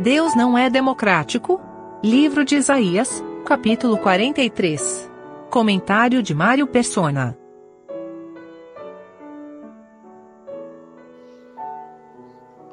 Deus 0.00 0.34
não 0.34 0.56
é 0.56 0.70
democrático? 0.70 1.60
Livro 2.02 2.42
de 2.42 2.54
Isaías, 2.56 3.22
capítulo 3.44 3.98
43. 3.98 5.10
Comentário 5.50 6.22
de 6.22 6.34
Mário 6.34 6.66
Persona. 6.66 7.36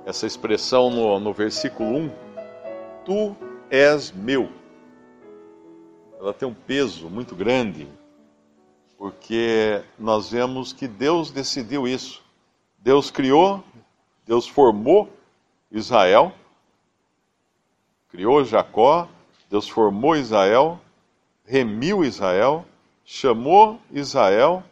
Essa 0.06 0.26
expressão 0.26 0.90
no, 0.90 1.20
no 1.20 1.34
versículo 1.34 1.98
1, 1.98 2.12
tu 3.04 3.36
és 3.70 4.10
meu, 4.14 4.48
ela 6.22 6.34
tem 6.34 6.48
um 6.48 6.54
peso 6.54 7.10
muito 7.10 7.36
grande, 7.36 7.90
porque 8.98 9.82
nós 10.00 10.32
vemos 10.32 10.72
que 10.72 10.88
Deus 10.88 11.30
decidiu 11.30 11.86
isso. 11.86 12.24
Deus 12.80 13.12
criou, 13.12 13.62
Deus 14.26 14.48
formou 14.48 15.10
Israel, 15.70 16.32
criou 18.18 18.44
Jacó, 18.44 19.08
Deus 19.48 19.70
formou 19.70 20.16
Israel, 20.16 20.82
remiu 21.46 22.04
Israel, 22.04 22.66
chamou 23.06 23.80
Israel 23.92 24.64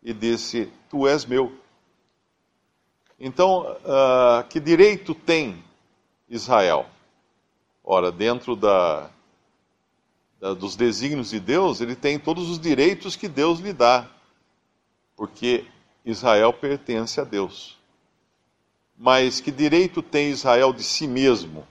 e 0.00 0.12
disse: 0.12 0.72
Tu 0.88 1.08
és 1.08 1.26
meu. 1.26 1.52
Então, 3.18 3.62
uh, 3.82 4.46
que 4.48 4.60
direito 4.60 5.16
tem 5.16 5.64
Israel? 6.30 6.86
Ora, 7.82 8.12
dentro 8.12 8.54
da, 8.54 9.10
da, 10.38 10.54
dos 10.54 10.76
desígnios 10.76 11.30
de 11.30 11.40
Deus, 11.40 11.80
ele 11.80 11.96
tem 11.96 12.20
todos 12.20 12.48
os 12.48 12.60
direitos 12.60 13.16
que 13.16 13.26
Deus 13.26 13.58
lhe 13.58 13.72
dá, 13.72 14.08
porque 15.16 15.66
Israel 16.04 16.52
pertence 16.52 17.20
a 17.20 17.24
Deus. 17.24 17.76
Mas 18.96 19.40
que 19.40 19.50
direito 19.50 20.00
tem 20.00 20.30
Israel 20.30 20.72
de 20.72 20.84
si 20.84 21.08
mesmo, 21.08 21.66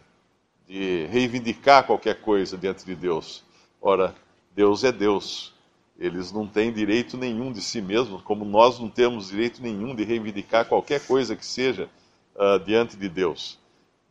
de 0.67 1.05
reivindicar 1.05 1.85
qualquer 1.85 2.21
coisa 2.21 2.57
diante 2.57 2.85
de 2.85 2.93
Deus? 2.93 3.43
Ora, 3.81 4.13
Deus 4.55 4.83
é 4.83 4.91
Deus. 4.91 5.53
Eles 5.97 6.31
não 6.31 6.45
têm 6.45 6.71
direito 6.71 7.17
nenhum 7.17 7.51
de 7.51 7.61
si 7.61 7.81
mesmos, 7.81 8.21
como 8.21 8.45
nós 8.45 8.79
não 8.79 8.89
temos 8.89 9.29
direito 9.29 9.61
nenhum 9.61 9.95
de 9.95 10.03
reivindicar 10.03 10.65
qualquer 10.65 11.05
coisa 11.07 11.35
que 11.35 11.45
seja 11.45 11.89
uh, 12.35 12.59
diante 12.63 12.95
de 12.97 13.09
Deus. 13.09 13.57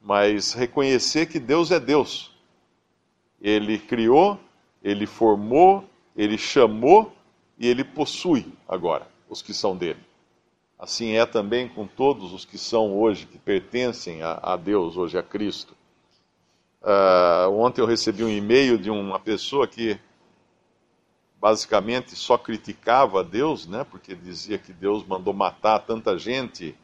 Mas 0.02 0.52
reconhecer 0.52 1.26
que 1.26 1.38
Deus 1.38 1.70
é 1.70 1.78
Deus. 1.78 2.32
Ele 3.40 3.78
criou, 3.78 4.40
ele 4.82 5.06
formou, 5.06 5.84
ele 6.16 6.38
chamou 6.38 7.12
e 7.58 7.68
ele 7.68 7.84
possui 7.84 8.52
agora 8.68 9.06
os 9.28 9.42
que 9.42 9.52
são 9.52 9.76
dele. 9.76 10.00
Assim 10.78 11.12
é 11.12 11.24
também 11.24 11.68
com 11.68 11.86
todos 11.86 12.32
os 12.32 12.44
que 12.44 12.58
são 12.58 12.96
hoje, 12.98 13.26
que 13.26 13.38
pertencem 13.38 14.22
a, 14.22 14.38
a 14.42 14.56
Deus, 14.56 14.96
hoje 14.96 15.16
a 15.18 15.22
Cristo. 15.22 15.75
Uh, 16.82 17.50
ontem 17.58 17.80
eu 17.80 17.86
recebi 17.86 18.22
um 18.22 18.28
e-mail 18.28 18.78
de 18.78 18.90
uma 18.90 19.18
pessoa 19.18 19.66
que 19.66 19.98
basicamente 21.40 22.14
só 22.14 22.38
criticava 22.38 23.22
Deus, 23.24 23.66
né, 23.66 23.84
porque 23.90 24.14
dizia 24.14 24.58
que 24.58 24.72
Deus 24.72 25.04
mandou 25.04 25.34
matar 25.34 25.80
tanta 25.80 26.18
gente 26.18 26.76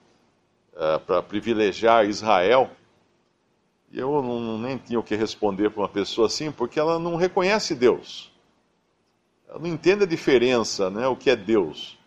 uh, 0.74 1.00
para 1.00 1.22
privilegiar 1.22 2.04
Israel. 2.06 2.70
E 3.90 3.98
eu 3.98 4.22
não, 4.22 4.58
nem 4.58 4.78
tinha 4.78 4.98
o 4.98 5.02
que 5.02 5.14
responder 5.14 5.70
para 5.70 5.82
uma 5.82 5.88
pessoa 5.88 6.26
assim, 6.26 6.50
porque 6.50 6.80
ela 6.80 6.98
não 6.98 7.16
reconhece 7.16 7.74
Deus. 7.74 8.32
Ela 9.48 9.58
não 9.58 9.66
entende 9.66 10.04
a 10.04 10.06
diferença, 10.06 10.90
né, 10.90 11.06
o 11.06 11.16
que 11.16 11.30
é 11.30 11.36
Deus 11.36 11.98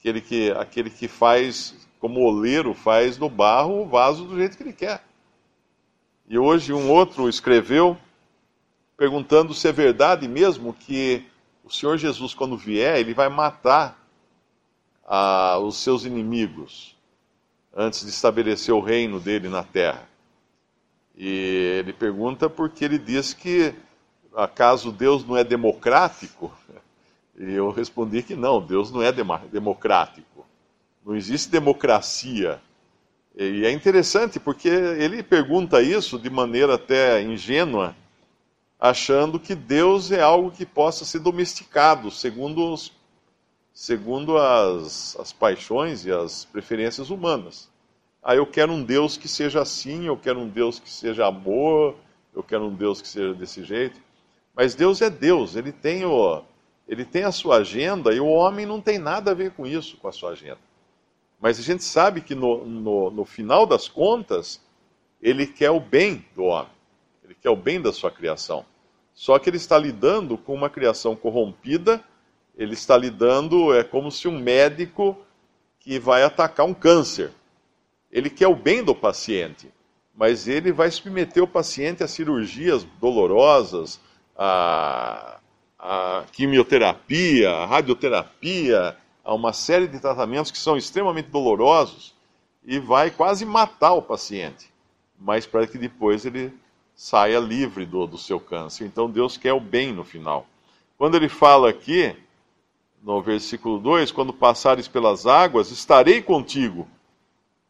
aquele 0.00 0.20
que, 0.22 0.50
aquele 0.52 0.90
que 0.90 1.06
faz, 1.06 1.74
como 2.00 2.20
o 2.20 2.24
oleiro 2.24 2.72
faz 2.72 3.18
no 3.18 3.28
barro, 3.28 3.82
o 3.82 3.86
vaso 3.86 4.24
do 4.24 4.36
jeito 4.36 4.56
que 4.56 4.62
ele 4.62 4.72
quer. 4.72 5.04
E 6.30 6.38
hoje 6.38 6.72
um 6.72 6.88
outro 6.92 7.28
escreveu 7.28 7.98
perguntando 8.96 9.52
se 9.52 9.66
é 9.66 9.72
verdade 9.72 10.28
mesmo 10.28 10.72
que 10.72 11.26
o 11.64 11.70
Senhor 11.70 11.98
Jesus, 11.98 12.34
quando 12.34 12.56
vier, 12.56 13.00
ele 13.00 13.12
vai 13.12 13.28
matar 13.28 14.00
ah, 15.04 15.58
os 15.58 15.78
seus 15.78 16.04
inimigos 16.04 16.96
antes 17.74 18.04
de 18.04 18.10
estabelecer 18.10 18.72
o 18.72 18.78
reino 18.78 19.18
dele 19.18 19.48
na 19.48 19.64
terra. 19.64 20.08
E 21.16 21.80
ele 21.80 21.92
pergunta 21.92 22.48
porque 22.48 22.84
ele 22.84 22.98
diz 22.98 23.34
que 23.34 23.74
acaso 24.32 24.92
Deus 24.92 25.26
não 25.26 25.36
é 25.36 25.42
democrático? 25.42 26.52
E 27.42 27.54
eu 27.54 27.70
respondi 27.70 28.22
que 28.22 28.36
não, 28.36 28.60
Deus 28.60 28.90
não 28.90 29.02
é 29.02 29.10
democrático. 29.10 30.44
Não 31.02 31.16
existe 31.16 31.50
democracia. 31.50 32.60
E 33.36 33.64
é 33.64 33.70
interessante 33.70 34.40
porque 34.40 34.68
ele 34.68 35.22
pergunta 35.22 35.80
isso 35.82 36.18
de 36.18 36.28
maneira 36.28 36.74
até 36.74 37.22
ingênua, 37.22 37.96
achando 38.78 39.38
que 39.38 39.54
Deus 39.54 40.10
é 40.10 40.20
algo 40.20 40.50
que 40.50 40.66
possa 40.66 41.04
ser 41.04 41.20
domesticado, 41.20 42.10
segundo, 42.10 42.72
os, 42.72 42.92
segundo 43.72 44.36
as, 44.36 45.16
as 45.18 45.32
paixões 45.32 46.04
e 46.04 46.10
as 46.10 46.44
preferências 46.44 47.10
humanas. 47.10 47.68
Ah, 48.22 48.34
eu 48.34 48.46
quero 48.46 48.72
um 48.72 48.82
Deus 48.82 49.16
que 49.16 49.28
seja 49.28 49.62
assim, 49.62 50.06
eu 50.06 50.16
quero 50.16 50.40
um 50.40 50.48
Deus 50.48 50.78
que 50.78 50.90
seja 50.90 51.26
amor, 51.26 51.96
eu 52.34 52.42
quero 52.42 52.66
um 52.66 52.74
Deus 52.74 53.00
que 53.00 53.08
seja 53.08 53.32
desse 53.32 53.64
jeito. 53.64 54.00
Mas 54.54 54.74
Deus 54.74 55.00
é 55.00 55.08
Deus, 55.08 55.56
ele 55.56 55.72
tem 55.72 56.04
o, 56.04 56.42
ele 56.86 57.04
tem 57.04 57.22
a 57.24 57.32
sua 57.32 57.58
agenda 57.58 58.12
e 58.12 58.20
o 58.20 58.26
homem 58.26 58.66
não 58.66 58.80
tem 58.80 58.98
nada 58.98 59.30
a 59.30 59.34
ver 59.34 59.52
com 59.52 59.66
isso, 59.66 59.96
com 59.96 60.08
a 60.08 60.12
sua 60.12 60.32
agenda. 60.32 60.58
Mas 61.40 61.58
a 61.58 61.62
gente 61.62 61.82
sabe 61.82 62.20
que 62.20 62.34
no, 62.34 62.64
no, 62.66 63.10
no 63.10 63.24
final 63.24 63.66
das 63.66 63.88
contas, 63.88 64.60
ele 65.22 65.46
quer 65.46 65.70
o 65.70 65.80
bem 65.80 66.24
do 66.36 66.44
homem, 66.44 66.70
ele 67.24 67.34
quer 67.34 67.50
o 67.50 67.56
bem 67.56 67.80
da 67.80 67.92
sua 67.92 68.10
criação. 68.10 68.64
Só 69.14 69.38
que 69.38 69.48
ele 69.48 69.56
está 69.56 69.78
lidando 69.78 70.36
com 70.36 70.54
uma 70.54 70.70
criação 70.70 71.16
corrompida, 71.16 72.02
ele 72.56 72.74
está 72.74 72.96
lidando, 72.96 73.74
é 73.74 73.82
como 73.82 74.10
se 74.10 74.28
um 74.28 74.38
médico 74.38 75.16
que 75.78 75.98
vai 75.98 76.22
atacar 76.22 76.66
um 76.66 76.74
câncer. 76.74 77.30
Ele 78.12 78.28
quer 78.28 78.48
o 78.48 78.54
bem 78.54 78.84
do 78.84 78.94
paciente, 78.94 79.72
mas 80.14 80.46
ele 80.46 80.72
vai 80.72 80.90
submeter 80.90 81.42
o 81.42 81.48
paciente 81.48 82.02
a 82.02 82.08
cirurgias 82.08 82.84
dolorosas, 83.00 84.00
a 84.36 85.40
a 85.82 86.24
quimioterapia, 86.32 87.50
a 87.50 87.64
radioterapia, 87.64 88.94
a 89.24 89.34
uma 89.34 89.52
série 89.52 89.86
de 89.86 90.00
tratamentos 90.00 90.50
que 90.50 90.58
são 90.58 90.76
extremamente 90.76 91.28
dolorosos 91.28 92.14
e 92.64 92.78
vai 92.78 93.10
quase 93.10 93.44
matar 93.44 93.92
o 93.94 94.02
paciente, 94.02 94.70
mas 95.18 95.46
para 95.46 95.66
que 95.66 95.78
depois 95.78 96.24
ele 96.24 96.52
saia 96.94 97.38
livre 97.38 97.86
do, 97.86 98.06
do 98.06 98.18
seu 98.18 98.38
câncer. 98.38 98.84
Então 98.84 99.10
Deus 99.10 99.36
quer 99.36 99.52
o 99.52 99.60
bem 99.60 99.92
no 99.92 100.04
final. 100.04 100.46
Quando 100.98 101.14
ele 101.14 101.28
fala 101.28 101.70
aqui, 101.70 102.14
no 103.02 103.22
versículo 103.22 103.78
2: 103.78 104.12
Quando 104.12 104.32
passares 104.32 104.86
pelas 104.86 105.26
águas, 105.26 105.70
estarei 105.70 106.20
contigo, 106.20 106.86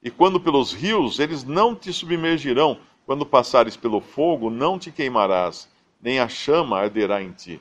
e 0.02 0.10
quando 0.10 0.40
pelos 0.40 0.72
rios, 0.72 1.18
eles 1.18 1.44
não 1.44 1.74
te 1.74 1.92
submergirão. 1.92 2.78
Quando 3.06 3.26
passares 3.26 3.76
pelo 3.76 4.00
fogo, 4.00 4.50
não 4.50 4.78
te 4.78 4.90
queimarás, 4.90 5.68
nem 6.00 6.20
a 6.20 6.28
chama 6.28 6.78
arderá 6.78 7.22
em 7.22 7.32
ti. 7.32 7.60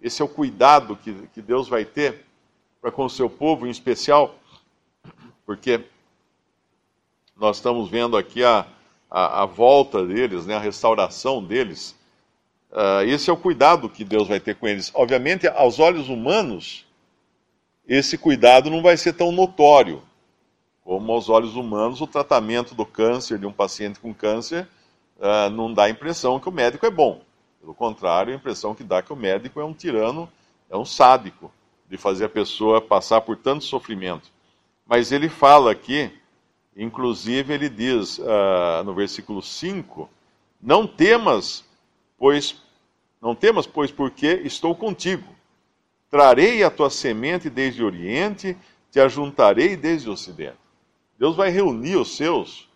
Esse 0.00 0.22
é 0.22 0.24
o 0.24 0.28
cuidado 0.28 0.96
que, 0.96 1.12
que 1.34 1.42
Deus 1.42 1.68
vai 1.68 1.84
ter 1.84 2.24
para 2.80 2.90
com 2.90 3.04
o 3.04 3.10
seu 3.10 3.28
povo, 3.28 3.66
em 3.66 3.70
especial, 3.70 4.34
porque 5.44 5.84
nós 7.36 7.56
estamos 7.56 7.88
vendo 7.90 8.16
aqui 8.16 8.44
a, 8.44 8.66
a, 9.10 9.42
a 9.42 9.46
volta 9.46 10.04
deles, 10.04 10.46
né, 10.46 10.56
a 10.56 10.60
restauração 10.60 11.42
deles. 11.42 11.94
Uh, 12.70 13.02
esse 13.06 13.28
é 13.28 13.32
o 13.32 13.36
cuidado 13.36 13.88
que 13.88 14.04
Deus 14.04 14.28
vai 14.28 14.38
ter 14.38 14.54
com 14.54 14.68
eles. 14.68 14.90
Obviamente, 14.94 15.48
aos 15.48 15.78
olhos 15.78 16.08
humanos, 16.08 16.86
esse 17.86 18.16
cuidado 18.16 18.70
não 18.70 18.82
vai 18.82 18.96
ser 18.96 19.12
tão 19.14 19.32
notório 19.32 20.02
como 20.84 21.12
aos 21.12 21.28
olhos 21.28 21.56
humanos 21.56 22.00
o 22.00 22.06
tratamento 22.06 22.74
do 22.74 22.86
câncer 22.86 23.38
de 23.38 23.46
um 23.46 23.52
paciente 23.52 24.00
com 24.00 24.14
câncer 24.14 24.66
uh, 25.18 25.50
não 25.50 25.72
dá 25.72 25.84
a 25.84 25.90
impressão 25.90 26.40
que 26.40 26.48
o 26.48 26.52
médico 26.52 26.86
é 26.86 26.90
bom. 26.90 27.20
Pelo 27.60 27.74
contrário, 27.74 28.32
a 28.32 28.36
impressão 28.36 28.74
que 28.74 28.82
dá 28.82 28.98
é 28.98 29.02
que 29.02 29.12
o 29.12 29.16
médico 29.16 29.60
é 29.60 29.64
um 29.64 29.74
tirano, 29.74 30.28
é 30.70 30.76
um 30.76 30.84
sádico, 30.84 31.52
de 31.90 31.96
fazer 31.96 32.26
a 32.26 32.28
pessoa 32.28 32.80
passar 32.80 33.20
por 33.20 33.36
tanto 33.36 33.64
sofrimento. 33.64 34.30
Mas 34.86 35.10
ele 35.10 35.28
fala 35.28 35.72
aqui, 35.72 36.08
inclusive 36.76 37.52
ele 37.52 37.68
diz 37.68 38.18
uh, 38.18 38.84
no 38.84 38.94
versículo 38.94 39.42
5, 39.42 40.08
não 40.62 40.86
temas, 40.86 41.64
pois 42.16 42.62
não 43.20 43.34
temas, 43.34 43.66
pois 43.66 43.90
porque 43.90 44.40
estou 44.44 44.74
contigo. 44.74 45.26
Trarei 46.08 46.62
a 46.62 46.70
tua 46.70 46.90
semente 46.90 47.50
desde 47.50 47.82
o 47.82 47.86
oriente, 47.86 48.56
te 48.90 49.00
ajuntarei 49.00 49.76
desde 49.76 50.08
o 50.08 50.12
ocidente. 50.12 50.58
Deus 51.18 51.36
vai 51.36 51.50
reunir 51.50 51.96
os 51.96 52.16
seus 52.16 52.68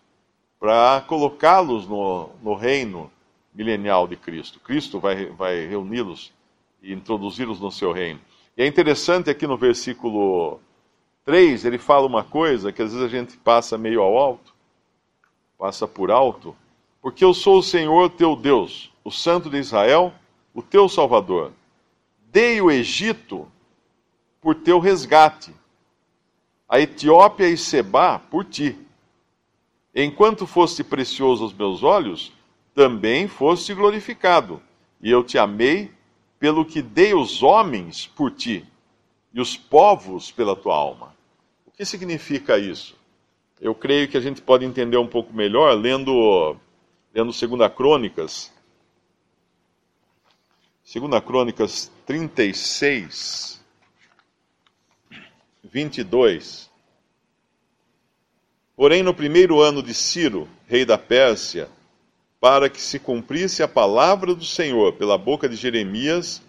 para 0.59 1.01
colocá-los 1.07 1.87
no, 1.87 2.29
no 2.43 2.53
reino 2.53 3.09
milenial 3.53 4.07
de 4.07 4.17
Cristo. 4.17 4.59
Cristo 4.59 4.99
vai, 4.99 5.27
vai 5.27 5.65
reuni-los 5.65 6.33
e 6.81 6.93
introduzi-los 6.93 7.59
no 7.59 7.71
seu 7.71 7.91
reino. 7.91 8.19
E 8.57 8.63
é 8.63 8.67
interessante 8.67 9.29
aqui 9.29 9.45
no 9.45 9.57
versículo 9.57 10.61
3, 11.25 11.65
ele 11.65 11.77
fala 11.77 12.07
uma 12.07 12.23
coisa 12.23 12.71
que 12.71 12.81
às 12.81 12.93
vezes 12.93 13.05
a 13.05 13.09
gente 13.09 13.35
passa 13.37 13.77
meio 13.77 14.01
ao 14.01 14.17
alto, 14.17 14.53
passa 15.57 15.87
por 15.87 16.11
alto, 16.11 16.55
Porque 17.01 17.23
eu 17.23 17.35
sou 17.35 17.59
o 17.59 17.63
Senhor 17.63 18.09
teu 18.09 18.35
Deus, 18.35 18.91
o 19.03 19.11
Santo 19.11 19.47
de 19.47 19.57
Israel, 19.57 20.11
o 20.55 20.61
teu 20.63 20.89
Salvador. 20.89 21.51
Dei 22.31 22.59
o 22.59 22.71
Egito 22.71 23.47
por 24.41 24.55
teu 24.55 24.79
resgate, 24.79 25.53
a 26.67 26.79
Etiópia 26.79 27.47
e 27.47 27.57
Seba 27.57 28.17
por 28.17 28.43
ti. 28.45 28.75
Enquanto 29.93 30.47
foste 30.47 30.83
precioso 30.83 31.43
aos 31.43 31.53
meus 31.53 31.83
olhos, 31.83 32.33
também 32.73 33.27
foste 33.27 33.73
glorificado, 33.73 34.59
e 34.99 35.11
eu 35.11 35.23
te 35.23 35.37
amei 35.37 35.91
pelo 36.39 36.65
que 36.65 36.81
dei 36.81 37.13
os 37.13 37.41
homens 37.41 38.07
por 38.07 38.31
ti, 38.31 38.65
e 39.35 39.41
os 39.41 39.57
povos 39.57 40.31
pela 40.31 40.55
tua 40.55 40.73
alma. 40.73 41.13
O 41.65 41.71
que 41.71 41.83
significa 41.83 42.57
isso? 42.57 42.95
Eu 43.59 43.75
creio 43.75 44.07
que 44.07 44.15
a 44.15 44.21
gente 44.21 44.41
pode 44.41 44.63
entender 44.63 44.97
um 44.97 45.07
pouco 45.07 45.33
melhor 45.33 45.73
lendo, 45.73 46.55
lendo 47.13 47.31
2 47.33 47.73
Crônicas. 47.75 48.53
2 50.85 51.23
Crônicas 51.25 51.91
36, 52.05 53.61
22. 55.63 56.71
Porém, 58.75 59.03
no 59.03 59.13
primeiro 59.13 59.59
ano 59.61 59.83
de 59.83 59.93
Ciro, 59.93 60.47
rei 60.67 60.85
da 60.85 60.97
Pérsia, 60.97 61.69
para 62.45 62.69
que 62.69 62.79
se 62.79 62.99
cumprisse 62.99 63.63
a 63.63 63.67
palavra 63.67 64.35
do 64.35 64.45
Senhor 64.45 64.93
pela 64.93 65.17
boca 65.17 65.49
de 65.49 65.55
Jeremias, 65.55 66.43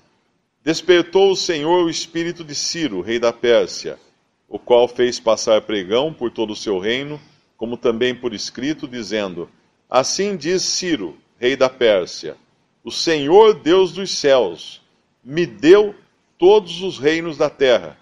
despertou 0.63 1.31
o 1.31 1.35
Senhor 1.35 1.87
o 1.87 1.89
espírito 1.89 2.45
de 2.45 2.55
Ciro, 2.55 3.01
rei 3.01 3.19
da 3.19 3.33
Pérsia, 3.33 3.99
o 4.47 4.59
qual 4.59 4.87
fez 4.87 5.19
passar 5.19 5.63
pregão 5.63 6.13
por 6.13 6.31
todo 6.31 6.53
o 6.53 6.55
seu 6.55 6.79
reino, 6.79 7.19
como 7.57 7.79
também 7.79 8.15
por 8.15 8.35
escrito, 8.35 8.87
dizendo: 8.87 9.49
Assim 9.89 10.37
diz 10.37 10.61
Ciro, 10.65 11.17
rei 11.39 11.57
da 11.57 11.71
Pérsia: 11.71 12.37
O 12.85 12.91
Senhor 12.91 13.55
Deus 13.55 13.93
dos 13.93 14.11
céus 14.19 14.83
me 15.25 15.47
deu 15.47 15.95
todos 16.37 16.83
os 16.83 16.99
reinos 16.99 17.39
da 17.39 17.49
terra 17.49 17.97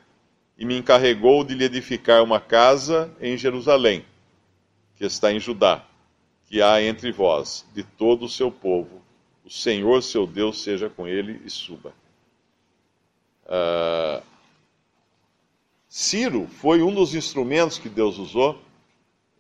e 0.59 0.65
me 0.65 0.77
encarregou 0.77 1.45
de 1.45 1.55
lhe 1.55 1.63
edificar 1.63 2.25
uma 2.25 2.41
casa 2.41 3.09
em 3.21 3.39
Jerusalém 3.39 4.05
que 4.97 5.05
está 5.05 5.33
em 5.33 5.39
Judá, 5.39 5.85
que 6.49 6.63
há 6.63 6.83
entre 6.83 7.11
vós, 7.11 7.65
de 7.75 7.83
todo 7.83 8.27
o 8.27 8.29
seu 8.29 8.51
povo. 8.51 9.03
O 9.45 9.51
Senhor, 9.51 10.03
seu 10.03 10.27
Deus, 10.27 10.63
seja 10.63 10.89
com 10.89 11.07
ele 11.07 11.41
e 11.45 11.51
suba. 11.51 11.93
Uh, 13.45 14.23
Ciro 15.89 16.47
foi 16.47 16.83
um 16.83 16.95
dos 16.95 17.15
instrumentos 17.15 17.79
que 17.79 17.89
Deus 17.89 18.19
usou 18.19 18.59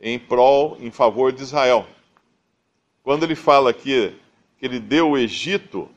em 0.00 0.18
prol, 0.18 0.76
em 0.80 0.90
favor 0.90 1.32
de 1.32 1.42
Israel. 1.42 1.86
Quando 3.02 3.22
ele 3.22 3.34
fala 3.34 3.70
aqui 3.70 4.14
que 4.58 4.66
ele 4.66 4.78
deu 4.78 5.10
o 5.10 5.18
Egito 5.18 5.88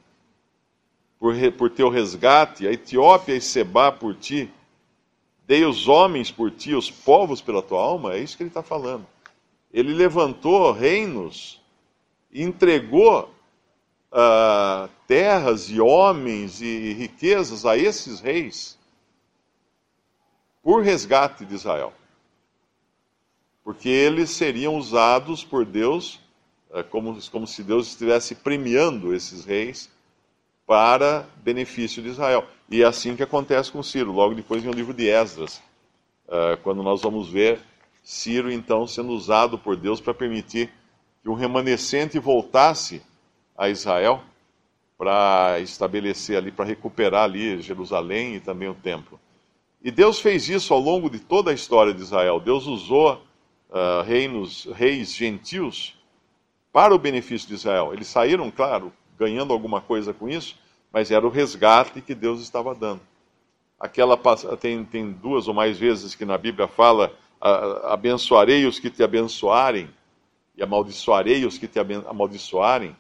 por, 1.20 1.36
por 1.58 1.70
teu 1.70 1.90
resgate, 1.90 2.68
a 2.68 2.72
Etiópia 2.72 3.36
e 3.36 3.42
Seba 3.42 3.92
por 3.92 4.16
ti, 4.16 4.50
dei 5.46 5.66
os 5.66 5.88
homens 5.88 6.32
por 6.32 6.52
ti, 6.52 6.74
os 6.74 6.90
povos 6.90 7.42
pela 7.42 7.62
tua 7.62 7.82
alma, 7.82 8.14
é 8.14 8.20
isso 8.20 8.38
que 8.38 8.44
ele 8.44 8.50
está 8.50 8.64
falando 8.64 9.06
ele 9.72 9.94
levantou 9.94 10.72
reinos, 10.72 11.62
entregou 12.34 13.30
uh, 14.12 14.90
terras 15.08 15.70
e 15.70 15.80
homens 15.80 16.62
e 16.62 16.94
riquezas 16.94 17.66
a 17.66 17.78
esses 17.78 18.20
reis 18.20 18.78
por 20.64 20.84
resgate 20.84 21.46
de 21.46 21.56
Israel. 21.56 21.94
Porque 23.64 23.90
eles 23.90 24.30
seriam 24.32 24.76
usados 24.76 25.44
por 25.44 25.66
Deus 25.66 26.20
uh, 26.70 26.84
como, 26.90 27.18
como 27.30 27.48
se 27.48 27.64
Deus 27.64 27.88
estivesse 27.88 28.36
premiando 28.36 29.14
esses 29.14 29.46
reis 29.46 29.90
para 30.66 31.26
benefício 31.38 32.02
de 32.02 32.10
Israel. 32.10 32.46
E 32.70 32.82
é 32.82 32.86
assim 32.86 33.16
que 33.16 33.24
acontece 33.24 33.72
com 33.72 33.82
Ciro, 33.82 34.12
logo 34.12 34.36
depois 34.36 34.64
no 34.64 34.72
livro 34.72 34.94
de 34.94 35.08
Esdras, 35.08 35.62
uh, 36.28 36.58
quando 36.64 36.84
nós 36.84 37.02
vamos 37.02 37.30
ver 37.30 37.62
Ciro, 38.10 38.50
então, 38.50 38.88
sendo 38.88 39.12
usado 39.12 39.58
por 39.58 39.76
Deus 39.76 40.00
para 40.00 40.14
permitir 40.14 40.72
que 41.22 41.28
um 41.28 41.34
remanescente 41.34 42.18
voltasse 42.18 43.02
a 43.58 43.68
Israel 43.68 44.22
para 44.98 45.60
estabelecer 45.60 46.38
ali, 46.38 46.50
para 46.50 46.64
recuperar 46.64 47.26
ali 47.26 47.62
Jerusalém 47.62 48.36
e 48.36 48.40
também 48.40 48.70
o 48.70 48.74
templo. 48.74 49.20
E 49.84 49.92
Deus 49.92 50.22
fez 50.22 50.48
isso 50.48 50.74
ao 50.74 50.80
longo 50.80 51.10
de 51.10 51.20
toda 51.20 51.52
a 51.52 51.54
história 51.54 51.94
de 51.94 52.02
Israel. 52.02 52.40
Deus 52.40 52.66
usou 52.66 53.16
uh, 53.70 54.02
reinos, 54.06 54.70
reis 54.74 55.14
gentios 55.14 55.94
para 56.72 56.96
o 56.96 56.98
benefício 56.98 57.50
de 57.50 57.56
Israel. 57.56 57.92
Eles 57.92 58.08
saíram, 58.08 58.50
claro, 58.50 58.94
ganhando 59.20 59.52
alguma 59.52 59.82
coisa 59.82 60.14
com 60.14 60.30
isso, 60.30 60.58
mas 60.94 61.12
era 61.12 61.28
o 61.28 61.30
resgate 61.30 62.00
que 62.00 62.16
Deus 62.16 62.40
estava 62.40 62.74
dando. 62.74 63.02
Aquela 63.78 64.18
tem, 64.56 64.86
tem 64.86 65.12
duas 65.12 65.50
ou 65.50 65.54
mais 65.54 65.78
vezes 65.78 66.16
que 66.16 66.24
na 66.24 66.38
Bíblia 66.38 66.70
fala 66.70 67.14
abençoarei 67.40 68.66
os 68.66 68.80
que 68.80 68.90
te 68.90 69.04
abençoarem 69.04 69.90
e 70.56 70.64
amaldiçoarei 70.64 71.46
os 71.46 71.58
que 71.58 71.68
te 71.68 71.80
amaldiçoarem 71.80 72.96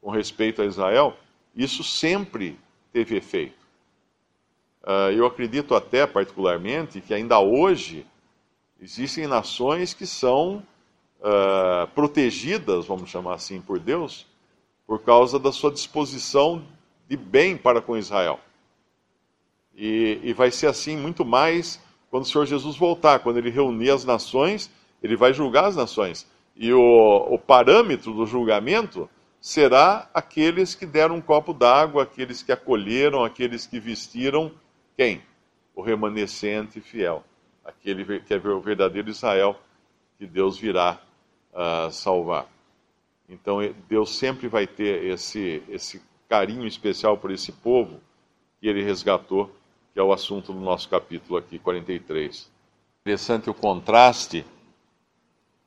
com 0.00 0.10
respeito 0.10 0.62
a 0.62 0.66
Israel, 0.66 1.16
isso 1.56 1.82
sempre 1.82 2.58
teve 2.92 3.16
efeito. 3.16 3.66
Uh, 4.82 5.10
eu 5.12 5.26
acredito 5.26 5.74
até 5.74 6.06
particularmente 6.06 7.00
que 7.00 7.12
ainda 7.12 7.38
hoje 7.40 8.06
existem 8.80 9.26
nações 9.26 9.92
que 9.92 10.06
são 10.06 10.62
uh, 11.18 11.86
protegidas, 11.94 12.86
vamos 12.86 13.10
chamar 13.10 13.34
assim, 13.34 13.60
por 13.60 13.78
Deus, 13.78 14.26
por 14.86 15.02
causa 15.02 15.38
da 15.38 15.50
sua 15.50 15.70
disposição 15.70 16.64
de 17.08 17.16
bem 17.16 17.56
para 17.56 17.82
com 17.82 17.96
Israel. 17.96 18.40
E, 19.74 20.20
e 20.22 20.32
vai 20.32 20.50
ser 20.50 20.66
assim 20.66 20.96
muito 20.96 21.24
mais 21.24 21.80
quando 22.10 22.24
o 22.24 22.26
Senhor 22.26 22.46
Jesus 22.46 22.76
voltar, 22.76 23.18
quando 23.20 23.38
ele 23.38 23.50
reunir 23.50 23.90
as 23.90 24.04
nações, 24.04 24.70
ele 25.02 25.16
vai 25.16 25.32
julgar 25.32 25.64
as 25.64 25.76
nações. 25.76 26.26
E 26.56 26.72
o, 26.72 26.80
o 26.80 27.38
parâmetro 27.38 28.12
do 28.12 28.26
julgamento 28.26 29.08
será 29.40 30.08
aqueles 30.12 30.74
que 30.74 30.86
deram 30.86 31.16
um 31.16 31.20
copo 31.20 31.52
d'água, 31.52 32.02
aqueles 32.02 32.42
que 32.42 32.50
acolheram, 32.50 33.24
aqueles 33.24 33.66
que 33.66 33.78
vestiram 33.78 34.52
quem? 34.96 35.22
O 35.74 35.82
remanescente 35.82 36.80
fiel, 36.80 37.22
aquele 37.64 38.20
que 38.20 38.34
é 38.34 38.36
o 38.36 38.60
verdadeiro 38.60 39.08
Israel 39.08 39.56
que 40.18 40.26
Deus 40.26 40.58
virá 40.58 41.00
uh, 41.52 41.90
salvar. 41.92 42.46
Então 43.28 43.58
Deus 43.88 44.16
sempre 44.16 44.48
vai 44.48 44.66
ter 44.66 45.04
esse, 45.04 45.62
esse 45.68 46.02
carinho 46.28 46.66
especial 46.66 47.16
por 47.16 47.30
esse 47.30 47.52
povo 47.52 48.00
que 48.60 48.66
ele 48.66 48.82
resgatou 48.82 49.54
que 49.98 50.00
é 50.00 50.04
o 50.04 50.12
assunto 50.12 50.52
do 50.52 50.60
nosso 50.60 50.88
capítulo 50.88 51.36
aqui, 51.36 51.58
43. 51.58 52.48
Interessante 53.00 53.50
o 53.50 53.54
contraste 53.54 54.46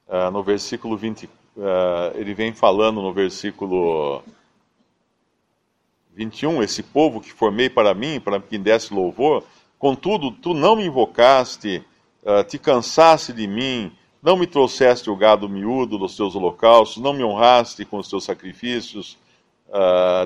uh, 0.07 0.31
no 0.31 0.41
versículo 0.41 0.95
20, 0.95 1.25
uh, 1.25 1.29
ah, 1.59 2.11
ele 2.15 2.33
vem 2.33 2.53
falando 2.53 3.01
no 3.01 3.11
versículo 3.11 4.23
21, 6.15 6.63
esse 6.63 6.81
povo 6.81 7.19
que 7.19 7.29
formei 7.29 7.69
para 7.69 7.93
mim, 7.93 8.21
para 8.21 8.39
que 8.39 8.57
desse 8.57 8.93
louvor, 8.93 9.43
contudo, 9.77 10.31
tu 10.31 10.53
não 10.53 10.77
me 10.77 10.85
invocaste, 10.85 11.83
uh, 12.23 12.41
te 12.45 12.57
cansaste 12.57 13.33
de 13.33 13.45
mim, 13.45 13.91
não 14.23 14.37
me 14.37 14.47
trouxeste 14.47 15.09
o 15.09 15.15
gado 15.17 15.49
miúdo 15.49 15.97
dos 15.97 16.15
teus 16.15 16.37
holocaustos, 16.37 17.03
não 17.03 17.11
me 17.11 17.21
honraste 17.21 17.83
com 17.83 17.97
os 17.97 18.07
teus 18.07 18.23
sacrifícios. 18.23 19.17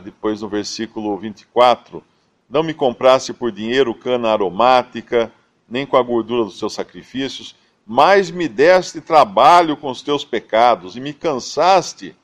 depois 0.04 0.44
no 0.44 0.48
versículo 0.48 1.18
24, 1.18 2.04
não 2.50 2.64
me 2.64 2.74
compraste 2.74 3.34
por 3.34 3.52
dinheiro 3.52 3.94
cana 3.94 4.30
aromática, 4.30 5.32
nem 5.68 5.86
com 5.86 5.98
a 5.98 6.04
gordura 6.04 6.46
dos 6.46 6.60
teus 6.60 6.74
sacrifícios, 6.74 7.56
mas 7.86 8.32
me 8.32 8.48
deste 8.48 9.02
trabalho 9.02 9.78
com 9.78 9.90
os 9.90 10.02
teus 10.02 10.24
pecados 10.24 10.96
e 10.96 11.00
me 11.00 11.14
cansaste 11.14 12.16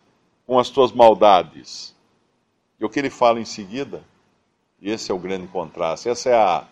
com 0.46 0.58
as 0.60 0.70
tuas 0.70 0.92
maldades. 0.92 1.96
E 2.80 2.86
o 2.86 2.90
que 2.90 3.00
ele 3.00 3.10
fala 3.10 3.40
em 3.40 3.46
seguida? 3.46 4.04
Esse 4.82 5.12
é 5.12 5.14
o 5.14 5.20
grande 5.20 5.48
contraste. 5.48 6.10
Essa 6.10 6.30
é 6.30 6.36
a, 6.36 6.68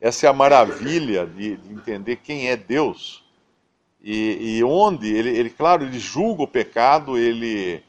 essa 0.00 0.26
é 0.26 0.28
a 0.28 0.34
maravilha 0.34 1.26
de, 1.26 1.56
de 1.56 1.72
entender 1.72 2.16
quem 2.16 2.48
é 2.48 2.56
Deus. 2.56 3.24
E, 4.02 4.58
e 4.58 4.64
onde, 4.64 5.12
ele, 5.12 5.30
ele, 5.30 5.50
claro, 5.50 5.84
ele 5.84 5.98
julga 5.98 6.42
o 6.42 6.48
pecado, 6.48 7.16
ele, 7.16 7.82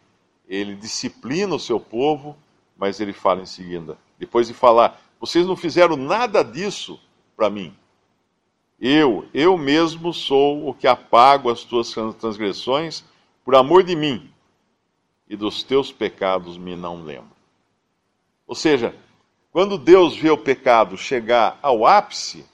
ele 0.48 0.76
disciplina 0.76 1.54
o 1.54 1.60
seu 1.60 1.80
povo, 1.80 2.36
mas 2.78 3.00
ele 3.02 3.14
fala 3.14 3.42
em 3.42 3.46
seguida: 3.46 3.98
depois 4.18 4.48
de 4.48 4.54
falar, 4.54 5.00
vocês 5.20 5.46
não 5.46 5.56
fizeram 5.56 5.96
nada 5.96 6.44
disso 6.44 7.00
para 7.36 7.50
mim. 7.50 7.76
Eu, 8.80 9.28
eu 9.34 9.58
mesmo 9.58 10.14
sou 10.14 10.70
o 10.70 10.74
que 10.74 10.88
apago 10.88 11.50
as 11.50 11.64
tuas 11.64 11.92
transgressões 12.20 13.04
por 13.44 13.56
amor 13.56 13.84
de 13.84 13.96
mim, 13.96 14.30
e 15.28 15.36
dos 15.36 15.64
teus 15.64 15.92
pecados 15.92 16.58
me 16.58 16.76
não 16.76 17.04
lembro. 17.04 17.36
Ou 18.46 18.54
seja, 18.54 18.96
quando 19.52 19.78
Deus 19.78 20.16
vê 20.16 20.30
o 20.30 20.38
pecado 20.38 20.98
chegar 20.98 21.58
ao 21.62 21.86
ápice, 21.86 22.46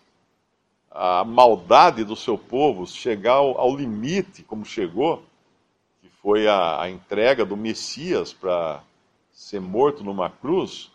a 0.89 1.23
maldade 1.23 2.03
do 2.03 2.15
seu 2.15 2.37
povo 2.37 2.85
chegar 2.87 3.33
ao, 3.33 3.75
limite, 3.75 4.43
como 4.43 4.63
chegou, 4.63 5.23
que 6.01 6.07
foi 6.21 6.47
a, 6.47 6.81
a 6.81 6.89
entrega 6.89 7.43
do 7.43 7.57
Messias 7.57 8.31
para 8.31 8.81
ser 9.31 9.59
morto 9.59 10.03
numa 10.03 10.29
cruz, 10.29 10.92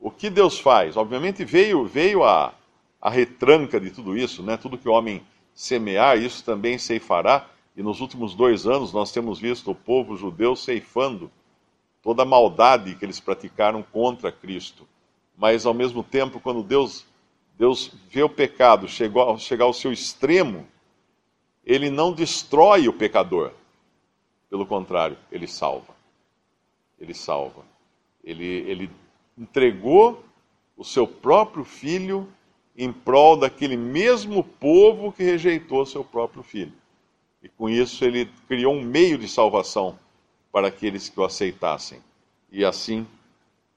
o 0.00 0.10
que 0.10 0.30
Deus 0.30 0.58
faz? 0.58 0.96
Obviamente 0.96 1.44
veio, 1.44 1.84
veio 1.84 2.24
a, 2.24 2.54
a 3.00 3.10
retranca 3.10 3.80
de 3.80 3.90
tudo 3.90 4.16
isso, 4.16 4.42
né? 4.42 4.56
tudo 4.56 4.78
que 4.78 4.88
o 4.88 4.92
homem 4.92 5.22
semear, 5.54 6.18
isso 6.18 6.44
também 6.44 6.78
ceifará. 6.78 7.48
E 7.76 7.82
nos 7.82 8.00
últimos 8.00 8.34
dois 8.34 8.66
anos 8.66 8.92
nós 8.92 9.12
temos 9.12 9.38
visto 9.38 9.70
o 9.70 9.74
povo 9.74 10.16
judeu 10.16 10.54
ceifando 10.54 11.30
toda 12.02 12.22
a 12.22 12.26
maldade 12.26 12.94
que 12.94 13.04
eles 13.04 13.20
praticaram 13.20 13.82
contra 13.82 14.32
Cristo. 14.32 14.86
Mas 15.36 15.66
ao 15.66 15.74
mesmo 15.74 16.02
tempo, 16.02 16.40
quando 16.40 16.62
Deus, 16.62 17.04
Deus 17.56 17.92
vê 18.10 18.22
o 18.22 18.28
pecado 18.28 18.88
chegou, 18.88 19.36
chegar 19.38 19.64
ao 19.64 19.72
seu 19.72 19.92
extremo, 19.92 20.66
ele 21.64 21.90
não 21.90 22.12
destrói 22.12 22.88
o 22.88 22.92
pecador. 22.92 23.52
Pelo 24.48 24.66
contrário, 24.66 25.18
ele 25.30 25.46
salva. 25.46 25.94
Ele 26.98 27.14
salva. 27.14 27.62
Ele, 28.24 28.44
ele 28.44 28.90
entregou 29.38 30.24
o 30.76 30.84
seu 30.84 31.06
próprio 31.06 31.64
filho 31.64 32.28
em 32.76 32.92
prol 32.92 33.36
daquele 33.36 33.76
mesmo 33.76 34.42
povo 34.42 35.12
que 35.12 35.22
rejeitou 35.22 35.84
seu 35.86 36.04
próprio 36.04 36.42
filho. 36.42 36.72
E 37.42 37.48
com 37.48 37.68
isso 37.68 38.04
ele 38.04 38.30
criou 38.46 38.74
um 38.74 38.82
meio 38.82 39.18
de 39.18 39.28
salvação 39.28 39.98
para 40.52 40.68
aqueles 40.68 41.08
que 41.08 41.18
o 41.20 41.24
aceitassem. 41.24 42.00
E 42.50 42.64
assim, 42.64 43.06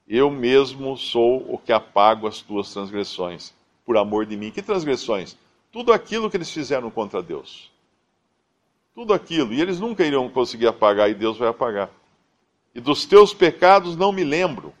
eu 0.08 0.30
mesmo 0.30 0.96
sou 0.96 1.44
o 1.52 1.58
que 1.58 1.72
apago 1.72 2.26
as 2.26 2.40
tuas 2.40 2.72
transgressões, 2.72 3.52
por 3.84 3.96
amor 3.96 4.26
de 4.26 4.36
mim. 4.36 4.50
Que 4.50 4.62
transgressões? 4.62 5.36
Tudo 5.70 5.92
aquilo 5.92 6.30
que 6.30 6.36
eles 6.36 6.50
fizeram 6.50 6.90
contra 6.90 7.22
Deus. 7.22 7.70
Tudo 8.94 9.14
aquilo. 9.14 9.52
E 9.52 9.60
eles 9.60 9.80
nunca 9.80 10.04
iriam 10.04 10.28
conseguir 10.28 10.66
apagar, 10.66 11.10
e 11.10 11.14
Deus 11.14 11.38
vai 11.38 11.48
apagar. 11.48 11.90
E 12.74 12.80
dos 12.80 13.06
teus 13.06 13.32
pecados 13.32 13.96
não 13.96 14.12
me 14.12 14.24
lembro. 14.24 14.72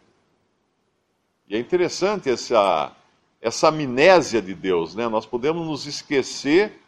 E 1.52 1.56
é 1.56 1.58
interessante 1.58 2.30
essa, 2.30 2.96
essa 3.38 3.68
amnésia 3.68 4.40
de 4.40 4.54
Deus, 4.54 4.94
né? 4.94 5.06
Nós 5.06 5.26
podemos 5.26 5.66
nos 5.66 5.84
esquecer, 5.84 6.80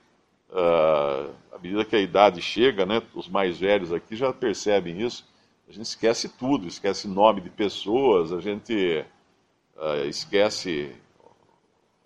uh, 0.49 1.31
à 1.53 1.59
medida 1.61 1.85
que 1.85 1.95
a 1.95 2.01
idade 2.01 2.41
chega, 2.41 2.87
né? 2.87 3.03
Os 3.15 3.29
mais 3.29 3.59
velhos 3.59 3.93
aqui 3.93 4.17
já 4.17 4.33
percebem 4.33 5.03
isso. 5.03 5.29
A 5.69 5.71
gente 5.73 5.85
esquece 5.85 6.31
tudo, 6.31 6.67
esquece 6.67 7.07
nome 7.07 7.43
de 7.43 7.51
pessoas, 7.51 8.33
a 8.33 8.41
gente 8.41 9.05
uh, 9.77 10.09
esquece 10.09 10.97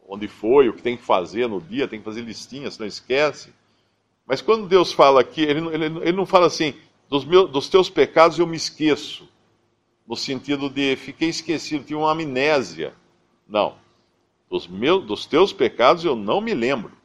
onde 0.09 0.27
foi, 0.27 0.69
o 0.69 0.73
que 0.73 0.83
tem 0.83 0.97
que 0.97 1.05
fazer 1.05 1.49
no 1.49 1.61
dia, 1.61 1.87
tem 1.87 2.01
que 2.01 2.05
fazer 2.05 2.23
listinhas, 2.23 2.77
não 2.77 2.89
esquece. 2.89 3.55
Mas 4.27 4.43
quando 4.43 4.67
Deus 4.67 4.93
fala 4.93 5.21
aqui, 5.21 5.43
ele, 5.43 5.65
ele, 5.69 5.85
ele 5.85 6.13
não 6.13 6.27
fala 6.27 6.49
assim, 6.49 6.75
dos, 7.09 7.25
meus, 7.25 7.49
dos 7.53 7.69
teus 7.69 7.89
pecados 7.89 8.37
eu 8.37 8.49
me 8.49 8.57
esqueço, 8.57 9.29
no 10.09 10.17
sentido 10.17 10.71
de 10.71 10.97
fiquei 10.97 11.29
esquecido, 11.29 11.85
tive 11.85 11.97
uma 11.97 12.13
amnésia. 12.13 12.95
Não. 13.47 13.77
Dos, 14.49 14.67
meus, 14.67 15.05
dos 15.05 15.27
teus 15.27 15.53
pecados 15.53 16.03
eu 16.03 16.17
não 16.17 16.41
me 16.41 16.55
lembro. 16.55 16.97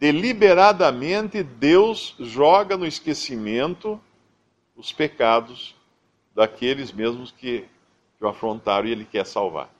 Deliberadamente 0.00 1.44
Deus 1.44 2.16
joga 2.18 2.76
no 2.76 2.84
esquecimento 2.84 4.00
os 4.74 4.90
pecados 4.90 5.76
daqueles 6.34 6.90
mesmos 6.90 7.30
que, 7.30 7.68
que 8.18 8.24
o 8.24 8.26
afrontaram 8.26 8.88
e 8.88 8.90
ele 8.90 9.04
quer 9.04 9.24
salvar. 9.24 9.72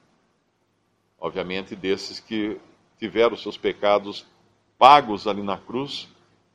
Obviamente, 1.18 1.74
desses 1.74 2.20
que 2.20 2.60
tiveram 3.00 3.36
seus 3.36 3.56
pecados 3.56 4.24
pagos 4.78 5.26
ali 5.26 5.42
na 5.42 5.58
cruz 5.58 6.08